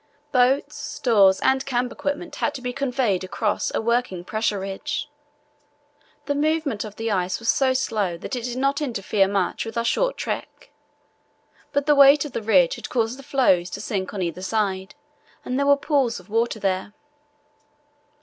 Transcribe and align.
Boats, 0.31 0.75
stores, 0.77 1.39
and 1.41 1.63
camp 1.63 1.91
equipment 1.91 2.37
had 2.37 2.55
to 2.55 2.61
be 2.63 2.73
conveyed 2.73 3.23
across 3.23 3.71
a 3.75 3.79
working 3.79 4.23
pressure 4.25 4.59
ridge. 4.61 5.07
The 6.25 6.33
movement 6.33 6.83
of 6.83 6.95
the 6.95 7.11
ice 7.11 7.37
was 7.37 7.49
so 7.49 7.73
slow 7.75 8.17
that 8.17 8.35
it 8.35 8.45
did 8.45 8.57
not 8.57 8.81
interfere 8.81 9.27
much 9.27 9.63
with 9.63 9.77
our 9.77 9.85
short 9.85 10.17
trek, 10.17 10.71
but 11.71 11.85
the 11.85 11.93
weight 11.93 12.25
of 12.25 12.31
the 12.31 12.41
ridge 12.41 12.73
had 12.73 12.89
caused 12.89 13.19
the 13.19 13.21
floes 13.21 13.69
to 13.69 13.79
sink 13.79 14.11
on 14.11 14.23
either 14.23 14.41
side 14.41 14.95
and 15.45 15.59
there 15.59 15.67
were 15.67 15.77
pools 15.77 16.19
of 16.19 16.31
water 16.31 16.59
there. 16.59 16.93